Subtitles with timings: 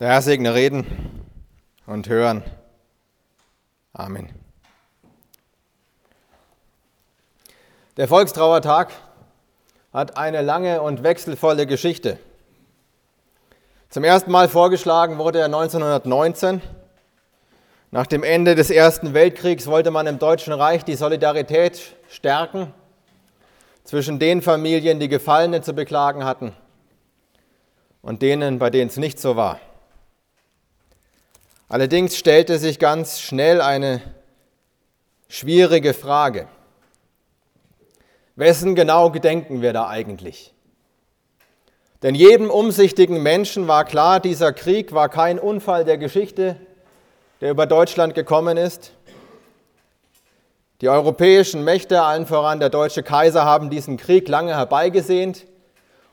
[0.00, 1.24] Der Herr segne Reden
[1.86, 2.42] und Hören.
[3.92, 4.28] Amen.
[7.96, 8.90] Der Volkstrauertag
[9.92, 12.18] hat eine lange und wechselvolle Geschichte.
[13.88, 16.60] Zum ersten Mal vorgeschlagen wurde er 1919.
[17.92, 22.74] Nach dem Ende des Ersten Weltkriegs wollte man im Deutschen Reich die Solidarität stärken
[23.84, 26.52] zwischen den Familien, die Gefallene zu beklagen hatten,
[28.02, 29.60] und denen, bei denen es nicht so war.
[31.74, 34.00] Allerdings stellte sich ganz schnell eine
[35.26, 36.46] schwierige Frage.
[38.36, 40.54] Wessen genau gedenken wir da eigentlich?
[42.04, 46.54] Denn jedem umsichtigen Menschen war klar, dieser Krieg war kein Unfall der Geschichte,
[47.40, 48.92] der über Deutschland gekommen ist.
[50.80, 55.44] Die europäischen Mächte, allen voran der deutsche Kaiser, haben diesen Krieg lange herbeigesehnt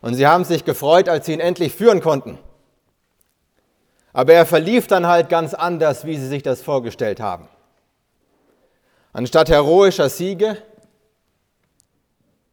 [0.01, 2.39] und sie haben sich gefreut, als sie ihn endlich führen konnten.
[4.13, 7.48] Aber er verlief dann halt ganz anders, wie sie sich das vorgestellt haben.
[9.13, 10.57] Anstatt heroischer Siege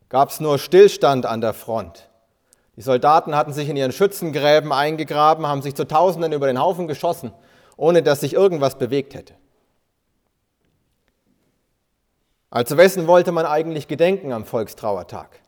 [0.08, 2.08] gab es nur Stillstand an der Front.
[2.76, 6.86] Die Soldaten hatten sich in ihren Schützengräben eingegraben, haben sich zu Tausenden über den Haufen
[6.86, 7.32] geschossen,
[7.76, 9.34] ohne dass sich irgendwas bewegt hätte.
[12.50, 15.40] Also wessen wollte man eigentlich gedenken am Volkstrauertag?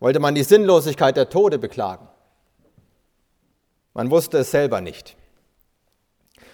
[0.00, 2.08] Wollte man die Sinnlosigkeit der Tode beklagen?
[3.94, 5.16] Man wusste es selber nicht.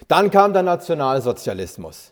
[0.07, 2.11] Dann kam der Nationalsozialismus.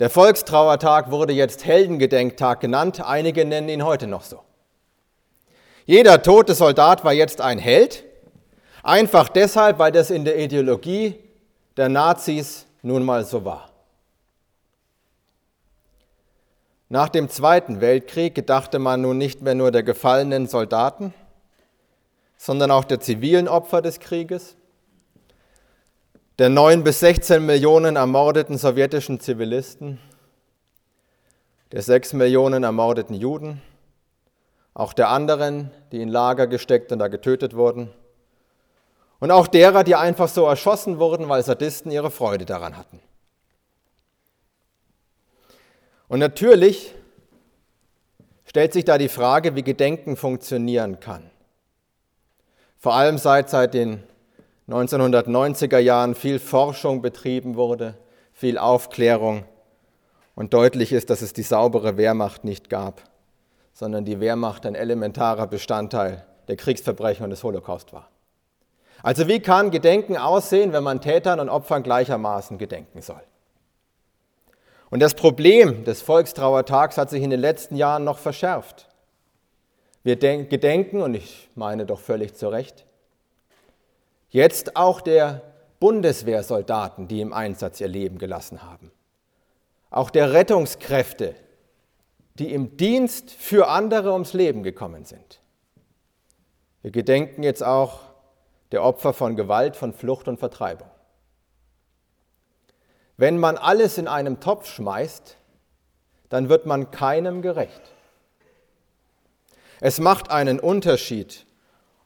[0.00, 4.40] Der Volkstrauertag wurde jetzt Heldengedenktag genannt, einige nennen ihn heute noch so.
[5.86, 8.04] Jeder tote Soldat war jetzt ein Held,
[8.82, 11.18] einfach deshalb, weil das in der Ideologie
[11.76, 13.70] der Nazis nun mal so war.
[16.90, 21.12] Nach dem Zweiten Weltkrieg gedachte man nun nicht mehr nur der gefallenen Soldaten,
[22.36, 24.56] sondern auch der zivilen Opfer des Krieges,
[26.38, 29.98] der 9 bis 16 Millionen ermordeten sowjetischen Zivilisten,
[31.72, 33.60] der 6 Millionen ermordeten Juden,
[34.72, 37.90] auch der anderen, die in Lager gesteckt und da getötet wurden,
[39.20, 43.00] und auch derer, die einfach so erschossen wurden, weil Sadisten ihre Freude daran hatten.
[46.06, 46.94] Und natürlich
[48.44, 51.28] stellt sich da die Frage, wie Gedenken funktionieren kann.
[52.78, 54.04] Vor allem seit, seit den
[54.68, 57.94] 1990er Jahren viel Forschung betrieben wurde,
[58.32, 59.44] viel Aufklärung
[60.34, 63.02] und deutlich ist, dass es die saubere Wehrmacht nicht gab,
[63.72, 68.10] sondern die Wehrmacht ein elementarer Bestandteil der Kriegsverbrechen und des Holocaust war.
[69.02, 73.22] Also wie kann Gedenken aussehen, wenn man Tätern und Opfern gleichermaßen gedenken soll?
[74.90, 78.88] Und das Problem des Volkstrauertags hat sich in den letzten Jahren noch verschärft.
[80.02, 82.86] Wir gedenken, und ich meine doch völlig zu Recht,
[84.30, 85.42] Jetzt auch der
[85.80, 88.90] Bundeswehrsoldaten, die im Einsatz ihr Leben gelassen haben.
[89.90, 91.34] Auch der Rettungskräfte,
[92.34, 95.40] die im Dienst für andere ums Leben gekommen sind.
[96.82, 98.00] Wir gedenken jetzt auch
[98.70, 100.88] der Opfer von Gewalt, von Flucht und Vertreibung.
[103.16, 105.36] Wenn man alles in einem Topf schmeißt,
[106.28, 107.80] dann wird man keinem gerecht.
[109.80, 111.46] Es macht einen Unterschied,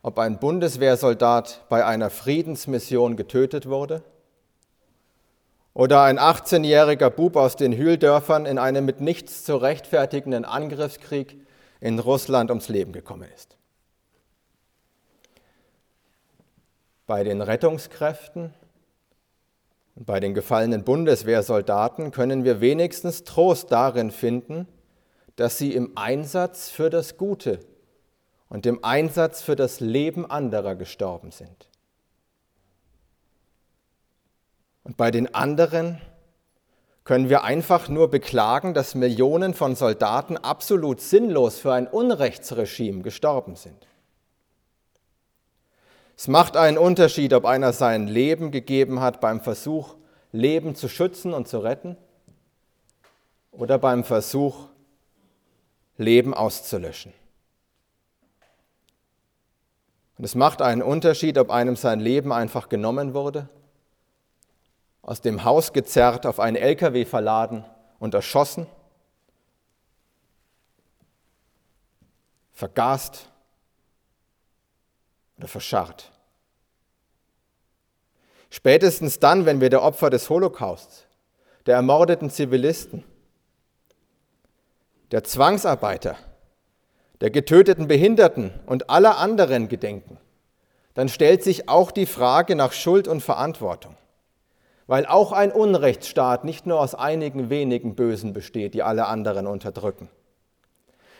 [0.03, 4.03] ob ein Bundeswehrsoldat bei einer Friedensmission getötet wurde
[5.75, 11.39] oder ein 18-jähriger Bub aus den Hühldörfern in einem mit nichts zu rechtfertigenden Angriffskrieg
[11.81, 13.57] in Russland ums Leben gekommen ist.
[17.07, 18.53] Bei den Rettungskräften
[19.95, 24.67] und bei den gefallenen Bundeswehrsoldaten können wir wenigstens Trost darin finden,
[25.37, 27.61] dass sie im Einsatz für das Gute
[28.53, 31.71] und dem Einsatz für das Leben anderer gestorben sind.
[34.85, 36.03] Und bei den anderen
[37.03, 43.57] können wir einfach nur beklagen, dass Millionen von Soldaten absolut sinnlos für ein Unrechtsregime gestorben
[43.57, 43.87] sind.
[46.15, 49.95] Es macht einen Unterschied, ob einer sein Leben gegeben hat beim Versuch,
[50.31, 51.97] Leben zu schützen und zu retten
[53.51, 54.69] oder beim Versuch,
[55.97, 57.15] Leben auszulöschen.
[60.19, 63.49] Und es macht einen Unterschied, ob einem sein Leben einfach genommen wurde,
[65.01, 67.65] aus dem Haus gezerrt, auf einen LKW verladen
[67.99, 68.67] und erschossen,
[72.53, 73.29] vergast
[75.39, 76.13] oder verscharrt.
[78.51, 81.07] Spätestens dann, wenn wir der Opfer des Holocausts,
[81.67, 83.03] der ermordeten Zivilisten,
[85.11, 86.17] der Zwangsarbeiter,
[87.23, 90.19] der getöteten Behinderten und aller anderen gedenken,
[90.95, 93.97] dann stellt sich auch die Frage nach Schuld und Verantwortung.
[94.89, 100.09] Weil auch ein Unrechtsstaat nicht nur aus einigen wenigen Bösen besteht, die alle anderen unterdrücken.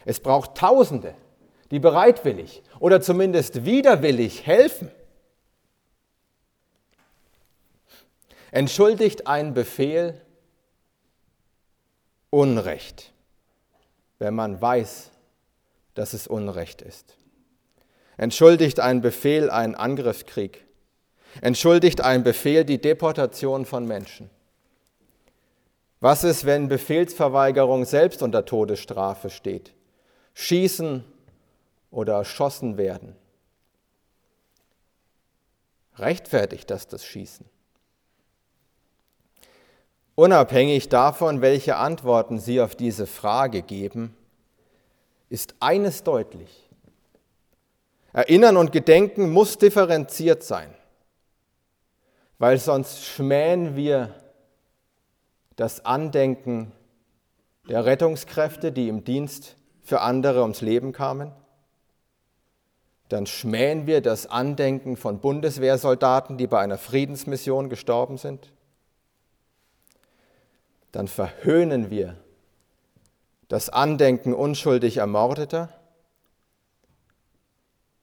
[0.05, 1.15] Es braucht Tausende,
[1.71, 4.91] die bereitwillig oder zumindest widerwillig helfen.
[8.51, 10.21] Entschuldigt ein Befehl
[12.31, 13.13] Unrecht,
[14.19, 15.13] wenn man weiß,
[15.95, 17.17] dass es Unrecht ist.
[18.17, 20.65] Entschuldigt ein Befehl einen Angriffskrieg.
[21.41, 24.31] Entschuldigt ein Befehl die Deportation von Menschen.
[26.01, 29.73] Was ist, wenn Befehlsverweigerung selbst unter Todesstrafe steht?
[30.35, 31.05] Schießen
[31.91, 33.15] oder erschossen werden?
[35.97, 37.47] Rechtfertigt das das Schießen?
[40.15, 44.15] Unabhängig davon, welche Antworten Sie auf diese Frage geben,
[45.33, 46.69] ist eines deutlich.
[48.13, 50.75] Erinnern und Gedenken muss differenziert sein,
[52.37, 54.15] weil sonst schmähen wir
[55.57, 56.73] das Andenken
[57.67, 61.33] der Rettungskräfte, die im Dienst für andere ums Leben kamen.
[63.09, 68.53] Dann schmähen wir das Andenken von Bundeswehrsoldaten, die bei einer Friedensmission gestorben sind.
[70.91, 72.22] Dann verhöhnen wir
[73.53, 75.69] das Andenken unschuldig Ermordeter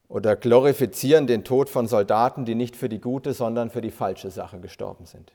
[0.07, 4.29] oder glorifizieren den Tod von Soldaten, die nicht für die gute, sondern für die falsche
[4.29, 5.31] Sache gestorben sind.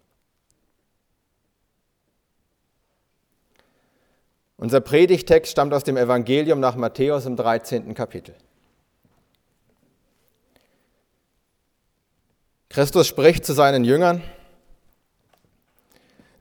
[4.56, 7.93] Unser Predigtext stammt aus dem Evangelium nach Matthäus im 13.
[7.94, 8.37] Kapitel.
[12.69, 14.22] Christus spricht zu seinen Jüngern,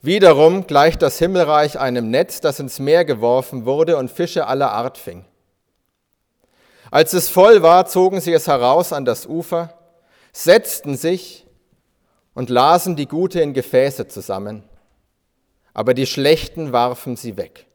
[0.05, 4.97] Wiederum gleicht das Himmelreich einem Netz, das ins Meer geworfen wurde und Fische aller Art
[4.97, 5.23] fing.
[6.91, 9.73] Als es voll war, zogen sie es heraus an das Ufer,
[10.33, 11.47] setzten sich
[12.33, 14.63] und lasen die Gute in Gefäße zusammen,
[15.73, 17.65] aber die Schlechten warfen sie weg.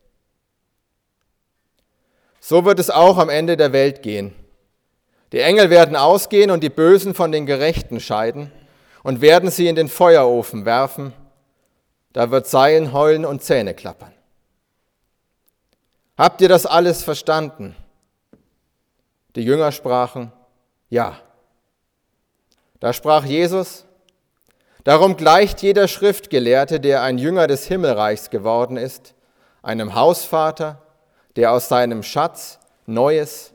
[2.41, 4.35] So wird es auch am Ende der Welt gehen.
[5.33, 8.53] Die Engel werden ausgehen und die Bösen von den Gerechten scheiden
[9.03, 11.15] und werden sie in den Feuerofen werfen.
[12.19, 14.13] Da wird Seilen heulen und Zähne klappern.
[16.17, 17.77] Habt ihr das alles verstanden?
[19.37, 20.33] Die Jünger sprachen,
[20.89, 21.21] ja.
[22.81, 23.85] Da sprach Jesus,
[24.83, 29.15] darum gleicht jeder Schriftgelehrte, der ein Jünger des Himmelreichs geworden ist,
[29.63, 30.83] einem Hausvater,
[31.37, 33.53] der aus seinem Schatz Neues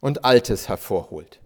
[0.00, 1.38] und Altes hervorholt.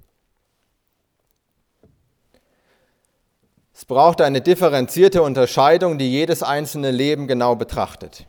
[3.81, 8.27] Es braucht eine differenzierte Unterscheidung, die jedes einzelne Leben genau betrachtet.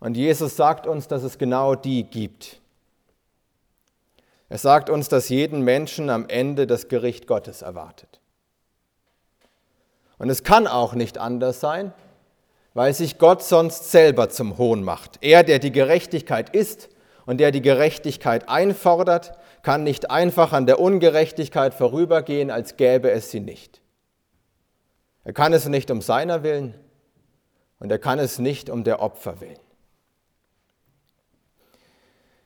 [0.00, 2.60] Und Jesus sagt uns, dass es genau die gibt.
[4.48, 8.18] Er sagt uns, dass jeden Menschen am Ende das Gericht Gottes erwartet.
[10.18, 11.92] Und es kann auch nicht anders sein,
[12.72, 15.18] weil sich Gott sonst selber zum Hohn macht.
[15.20, 16.88] Er, der die Gerechtigkeit ist
[17.26, 23.30] und der die Gerechtigkeit einfordert, kann nicht einfach an der Ungerechtigkeit vorübergehen, als gäbe es
[23.30, 23.83] sie nicht.
[25.24, 26.74] Er kann es nicht um seiner willen
[27.80, 29.58] und er kann es nicht um der Opfer willen.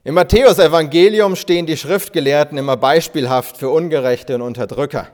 [0.04, 5.08] Im Matthäusevangelium stehen die Schriftgelehrten immer beispielhaft für Ungerechte und Unterdrücker.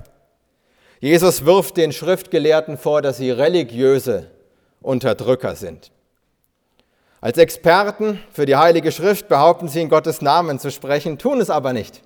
[1.00, 4.30] Jesus wirft den Schriftgelehrten vor, dass sie religiöse
[4.80, 5.90] Unterdrücker sind.
[7.20, 11.48] Als Experten für die Heilige Schrift behaupten sie in Gottes Namen zu sprechen, tun es
[11.48, 12.02] aber nicht.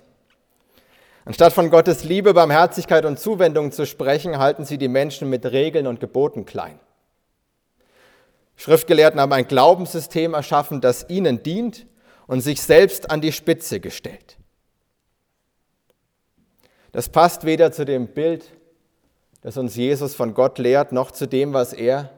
[1.25, 5.85] Anstatt von Gottes Liebe, Barmherzigkeit und Zuwendung zu sprechen, halten sie die Menschen mit Regeln
[5.85, 6.79] und Geboten klein.
[8.55, 11.85] Schriftgelehrten haben ein Glaubenssystem erschaffen, das ihnen dient
[12.27, 14.37] und sich selbst an die Spitze gestellt.
[16.91, 18.51] Das passt weder zu dem Bild,
[19.41, 22.09] das uns Jesus von Gott lehrt, noch zu dem, was er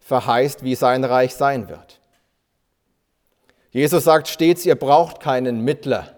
[0.00, 2.00] verheißt, wie sein Reich sein wird.
[3.70, 6.15] Jesus sagt stets, ihr braucht keinen Mittler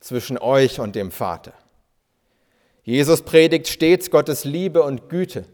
[0.00, 1.52] zwischen euch und dem Vater.
[2.82, 5.46] Jesus predigt stets Gottes Liebe und Güte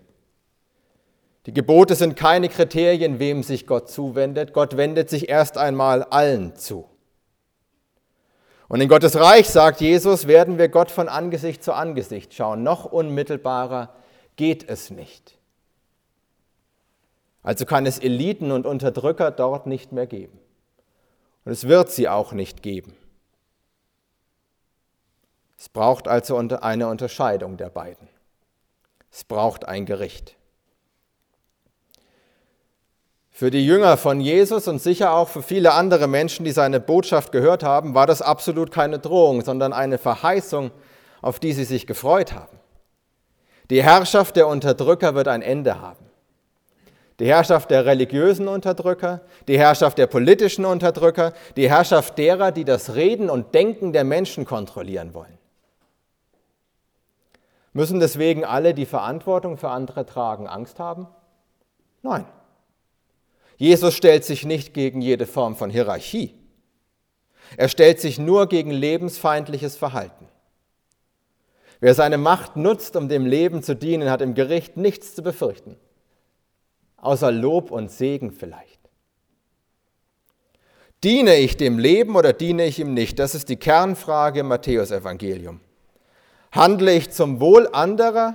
[1.46, 4.52] die Gebote sind keine Kriterien, wem sich Gott zuwendet.
[4.52, 6.88] Gott wendet sich erst einmal allen zu.
[8.68, 12.64] Und in Gottes Reich, sagt Jesus, werden wir Gott von Angesicht zu Angesicht schauen.
[12.64, 13.94] Noch unmittelbarer
[14.34, 15.38] geht es nicht.
[17.44, 20.40] Also kann es Eliten und Unterdrücker dort nicht mehr geben.
[21.44, 22.96] Und es wird sie auch nicht geben.
[25.58, 28.08] Es braucht also eine Unterscheidung der beiden.
[29.10, 30.36] Es braucht ein Gericht.
[33.30, 37.32] Für die Jünger von Jesus und sicher auch für viele andere Menschen, die seine Botschaft
[37.32, 40.70] gehört haben, war das absolut keine Drohung, sondern eine Verheißung
[41.26, 42.58] auf die sie sich gefreut haben.
[43.68, 46.04] Die Herrschaft der Unterdrücker wird ein Ende haben.
[47.18, 52.94] Die Herrschaft der religiösen Unterdrücker, die Herrschaft der politischen Unterdrücker, die Herrschaft derer, die das
[52.94, 55.35] Reden und Denken der Menschen kontrollieren wollen.
[57.76, 61.08] Müssen deswegen alle, die Verantwortung für andere tragen, Angst haben?
[62.00, 62.24] Nein.
[63.58, 66.34] Jesus stellt sich nicht gegen jede Form von Hierarchie.
[67.58, 70.26] Er stellt sich nur gegen lebensfeindliches Verhalten.
[71.78, 75.76] Wer seine Macht nutzt, um dem Leben zu dienen, hat im Gericht nichts zu befürchten,
[76.96, 78.80] außer Lob und Segen vielleicht.
[81.04, 83.18] Diene ich dem Leben oder diene ich ihm nicht?
[83.18, 85.60] Das ist die Kernfrage im Matthäusevangelium.
[86.56, 88.34] Handle ich zum Wohl anderer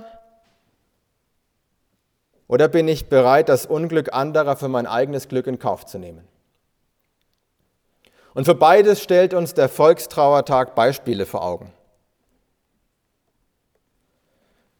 [2.46, 6.26] oder bin ich bereit, das Unglück anderer für mein eigenes Glück in Kauf zu nehmen?
[8.34, 11.72] Und für beides stellt uns der Volkstrauertag Beispiele vor Augen.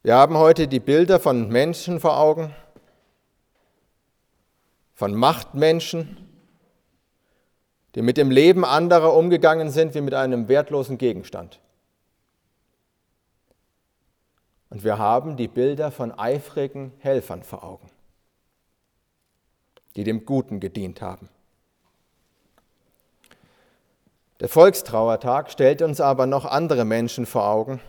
[0.02, 2.54] Wir haben heute die Bilder von Menschen vor Augen,
[4.94, 6.16] von Machtmenschen,
[7.94, 11.60] die mit dem Leben anderer umgegangen sind wie mit einem wertlosen Gegenstand.
[14.72, 17.90] Und wir haben die Bilder von eifrigen Helfern vor Augen,
[19.96, 21.28] die dem Guten gedient haben.
[24.40, 27.82] Der Volkstrauertag stellt uns aber noch andere Menschen vor Augen.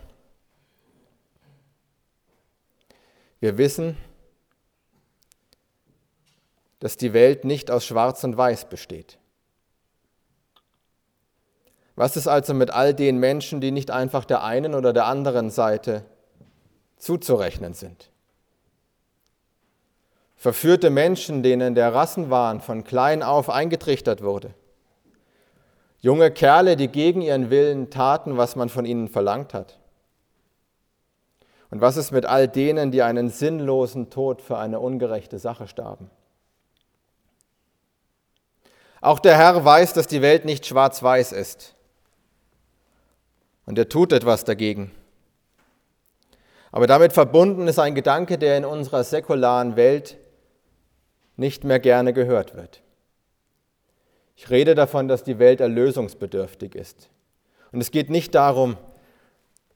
[3.40, 3.96] Wir wissen,
[6.80, 9.16] dass die Welt nicht aus Schwarz und Weiß besteht.
[11.96, 15.48] Was ist also mit all den Menschen, die nicht einfach der einen oder der anderen
[15.48, 16.04] Seite
[16.96, 18.10] zuzurechnen sind.
[20.36, 24.54] Verführte Menschen, denen der Rassenwahn von klein auf eingetrichtert wurde.
[26.00, 29.78] Junge Kerle, die gegen ihren Willen taten, was man von ihnen verlangt hat.
[31.70, 36.10] Und was ist mit all denen, die einen sinnlosen Tod für eine ungerechte Sache starben?
[39.00, 41.74] Auch der Herr weiß, dass die Welt nicht schwarz-weiß ist.
[43.66, 44.92] Und er tut etwas dagegen.
[46.74, 50.16] Aber damit verbunden ist ein Gedanke, der in unserer säkularen Welt
[51.36, 52.82] nicht mehr gerne gehört wird.
[54.34, 57.10] Ich rede davon, dass die Welt erlösungsbedürftig ist.
[57.70, 58.76] Und es geht nicht darum,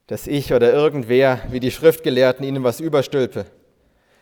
[0.09, 3.47] dass ich oder irgendwer wie die Schriftgelehrten ihnen was überstülpe.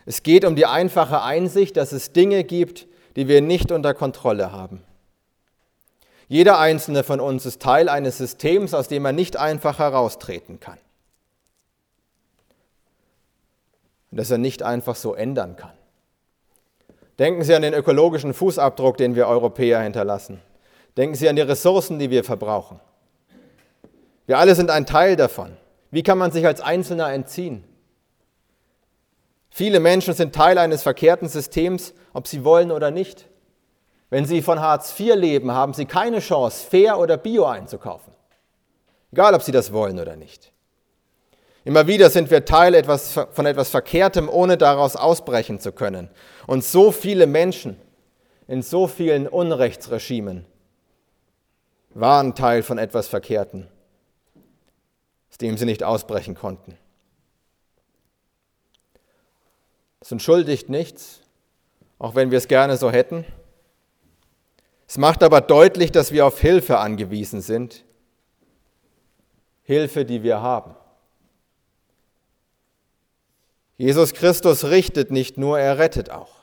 [0.05, 4.53] Es geht um die einfache Einsicht, dass es Dinge gibt, die wir nicht unter Kontrolle
[4.53, 4.85] haben.
[6.29, 10.77] Jeder einzelne von uns ist Teil eines Systems, aus dem er nicht einfach heraustreten kann.
[14.17, 15.75] Und das er nicht einfach so ändern kann.
[17.19, 20.41] Denken Sie an den ökologischen Fußabdruck, den wir Europäer hinterlassen.
[20.97, 22.81] Denken Sie an die Ressourcen, die wir verbrauchen.
[24.25, 25.59] Wir alle sind ein Teil davon.
[25.91, 27.63] Wie kann man sich als Einzelner entziehen?
[29.51, 33.29] Viele Menschen sind Teil eines verkehrten Systems, ob sie wollen oder nicht.
[34.09, 38.15] Wenn sie von Hartz IV leben, haben sie keine Chance, fair oder bio einzukaufen.
[39.13, 40.55] Egal, ob sie das wollen oder nicht.
[41.67, 46.09] Immer wieder sind wir Teil etwas, von etwas Verkehrtem, ohne daraus ausbrechen zu können.
[46.47, 47.77] Und so viele Menschen
[48.47, 50.47] in so vielen Unrechtsregimen
[51.91, 53.67] waren Teil von etwas Verkehrtem,
[55.29, 56.79] aus dem sie nicht ausbrechen konnten.
[59.99, 61.21] Es entschuldigt nichts,
[61.99, 63.25] auch wenn wir es gerne so hätten.
[64.87, 67.85] Es macht aber deutlich, dass wir auf Hilfe angewiesen sind.
[69.65, 70.77] Hilfe, die wir haben.
[73.79, 76.35] Jesus Christus richtet nicht nur, er rettet auch.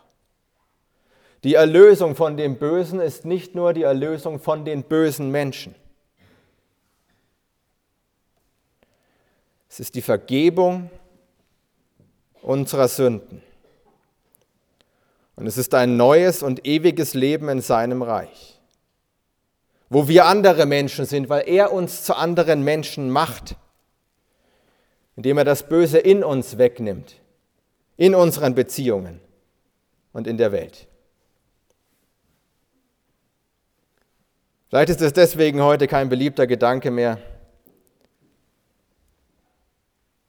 [1.44, 5.76] Die Erlösung von dem Bösen ist nicht nur die Erlösung von den bösen Menschen.
[9.68, 10.90] Es ist die Vergebung
[12.42, 13.42] unserer Sünden.
[15.36, 18.62] Und es ist ein neues und ewiges Leben in seinem Reich,
[19.90, 23.56] wo wir andere Menschen sind, weil er uns zu anderen Menschen macht,
[25.16, 27.23] indem er das Böse in uns wegnimmt
[27.98, 29.20] in unseren Beziehungen
[30.14, 30.88] und in der Welt.
[34.74, 37.20] Vielleicht ist es deswegen heute kein beliebter Gedanke mehr,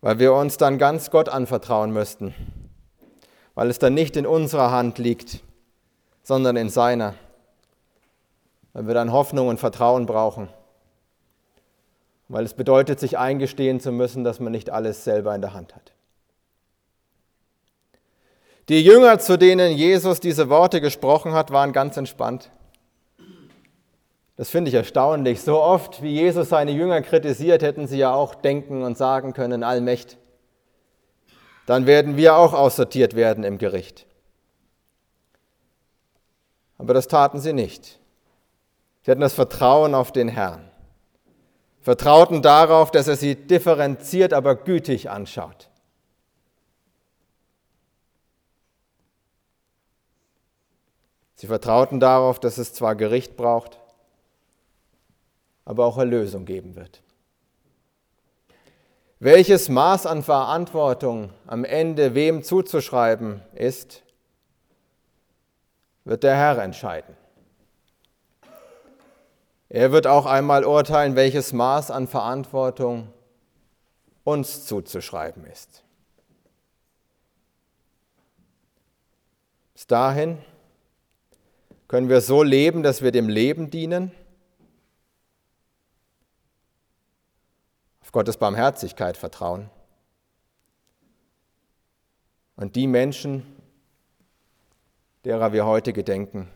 [0.02, 2.34] weil wir uns dann ganz Gott anvertrauen müssten,
[3.54, 5.40] weil es dann nicht in unserer Hand liegt,
[6.22, 7.14] sondern in seiner,
[8.74, 10.50] weil wir dann Hoffnung und Vertrauen brauchen,
[12.28, 15.74] weil es bedeutet, sich eingestehen zu müssen, dass man nicht alles selber in der Hand
[15.74, 15.93] hat.
[18.68, 22.50] Die Jünger, zu denen Jesus diese Worte gesprochen hat, waren ganz entspannt.
[24.36, 25.42] Das finde ich erstaunlich.
[25.42, 29.62] So oft, wie Jesus seine Jünger kritisiert, hätten sie ja auch denken und sagen können,
[29.62, 30.16] allmächt.
[31.66, 34.06] Dann werden wir auch aussortiert werden im Gericht.
[36.78, 38.00] Aber das taten sie nicht.
[39.02, 40.70] Sie hatten das Vertrauen auf den Herrn.
[41.80, 45.68] Vertrauten darauf, dass er sie differenziert, aber gütig anschaut.
[51.34, 53.80] Sie vertrauten darauf, dass es zwar Gericht braucht,
[55.64, 57.02] aber auch Erlösung geben wird.
[59.18, 64.02] Welches Maß an Verantwortung am Ende wem zuzuschreiben ist,
[66.04, 67.16] wird der Herr entscheiden.
[69.70, 73.08] Er wird auch einmal urteilen, welches Maß an Verantwortung
[74.22, 75.82] uns zuzuschreiben ist.
[79.72, 80.38] Bis dahin
[81.88, 84.10] können wir so leben, dass wir dem Leben dienen,
[88.00, 89.70] auf Gottes Barmherzigkeit vertrauen.
[92.56, 93.44] Und die Menschen,
[95.24, 96.48] derer wir heute gedenken,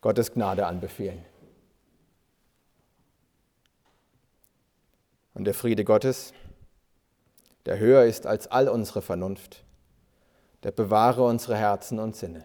[0.00, 1.24] Gottes Gnade anbefehlen.
[5.34, 6.32] Und der Friede Gottes,
[7.64, 9.64] der höher ist als all unsere Vernunft,
[10.62, 12.44] der bewahre unsere Herzen und Sinne